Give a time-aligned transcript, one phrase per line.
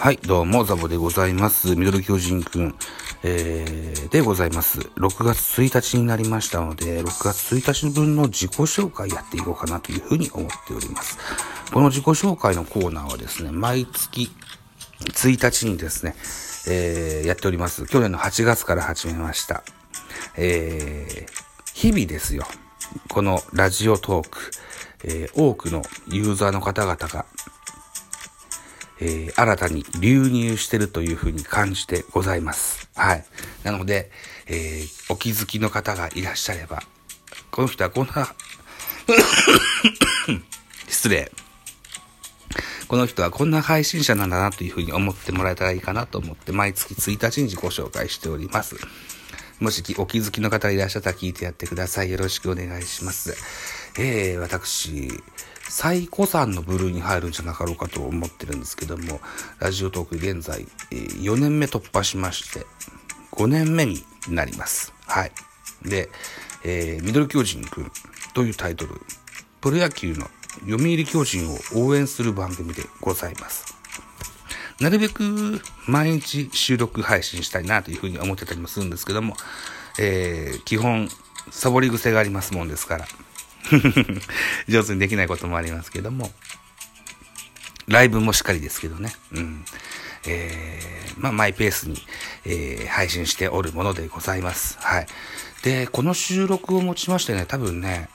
[0.00, 1.74] はい、どうも、ザボでございます。
[1.74, 2.74] ミドル巨人くん、
[3.24, 4.78] えー、でございます。
[4.78, 11.18] 6月1日になりましたので、6月1日分の自己紹介やっていこうかなというふうに思っております。
[11.72, 14.30] この自己紹介のコーナーはですね、毎月
[15.00, 16.14] 1日にですね、
[16.68, 17.84] えー、やっております。
[17.86, 19.64] 去年の8月から始めました。
[20.36, 22.46] えー、日々ですよ。
[23.08, 24.38] このラジオトーク、
[25.02, 27.26] えー、多くのユーザーの方々が、
[29.00, 32.88] えー、新たに流入してるというふうに感じてございます。
[32.94, 33.24] はい。
[33.62, 34.10] なので、
[34.46, 36.82] えー、お気づきの方がいらっしゃれば、
[37.50, 38.34] この人はこんな、
[40.88, 41.30] 失礼。
[42.88, 48.76] この人はこんな配信者なんだなというふうに思ってもらえたらいいかなと思って、毎月1日に自己紹介しております。
[49.60, 52.10] もしお気づきの方いらっしゃったら聞いてやってください。
[52.10, 53.36] よろしくお願いします。
[53.98, 55.22] えー、私、
[55.68, 59.20] 最古参の部類に入るんじゃなかろうかと思ってるんですけども、
[59.60, 62.66] ラジオトーク現在、え、4年目突破しまして、
[63.32, 64.92] 5年目になります。
[65.06, 65.32] はい。
[65.84, 66.08] で、
[66.64, 67.92] えー、ミドル巨人くん
[68.34, 69.00] というタイトル、
[69.60, 70.26] プロ野球の
[70.60, 73.76] 読売巨人を応援する番組でございます。
[74.80, 79.34] なるべく毎日収録配信したいなというふうに思ってたりもするんですけども、
[79.98, 81.08] えー、基本、
[81.50, 83.06] サボり癖がありますもんですから、
[84.68, 86.30] 上手にできないこともありますけども、
[87.86, 89.14] ライブもしっかりですけどね。
[89.32, 89.64] うん。
[90.26, 92.02] えー、まあ、マイペースに、
[92.44, 94.78] えー、配信しておるものでございます。
[94.80, 95.06] はい。
[95.62, 98.08] で、この収録をもちましてね、多分ね、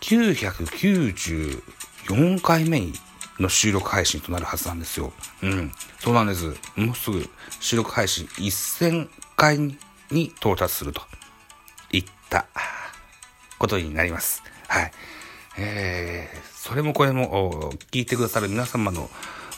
[0.00, 2.92] 994回目
[3.40, 5.12] の収録配信となるはずなんですよ。
[5.42, 5.72] うん。
[5.98, 6.54] そうなんです。
[6.76, 7.28] もうすぐ
[7.60, 9.58] 収録配信1000回
[10.10, 11.02] に到達すると
[11.92, 12.46] いった
[13.58, 14.42] ことになります。
[14.68, 14.92] はい。
[15.58, 19.08] えー、それもこれも聞いてくださる皆様の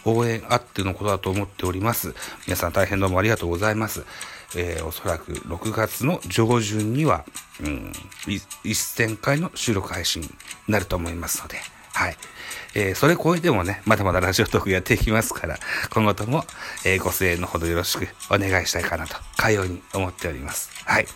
[0.04, 2.14] 応援あってのことだと思っております。
[2.46, 4.04] 皆さん大変どうもありがとうございます。
[4.56, 7.24] えー、おそらく6月の上旬には、
[7.60, 7.92] うん、
[8.64, 10.28] 1000回の収録配信に
[10.68, 11.58] なると思いますので、
[11.92, 12.16] はい。
[12.74, 15.58] えー、それ超えてもね、まだまだラジオトークやっていきますから、
[15.90, 16.44] 今後とも、
[16.84, 20.70] えー、ご声援のほどよろしくお願いしたいかなと、かように思っております。
[20.84, 21.06] はい。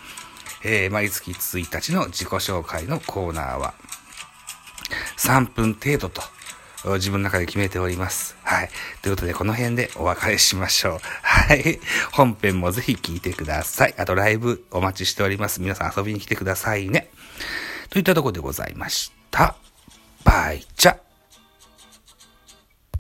[0.64, 3.74] えー、毎月1日の自己紹介のコーナーは、
[5.16, 6.22] 3分程度と、
[6.94, 8.36] 自分の中で決めております。
[8.42, 8.70] はい。
[9.02, 10.98] ということで、この辺でお別れしましょう。
[11.22, 11.78] はい。
[12.12, 13.94] 本編もぜひ聞いてください。
[13.98, 15.60] あと、ライブお待ちしております。
[15.60, 17.08] 皆さん遊びに来てくださいね。
[17.90, 19.54] といったとこでございました。
[20.24, 21.01] バイチャ。